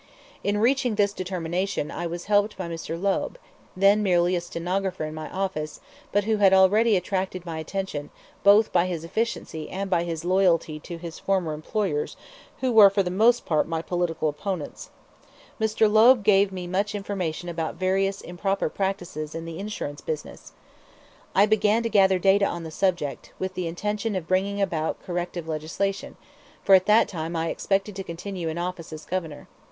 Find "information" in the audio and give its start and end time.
16.95-17.47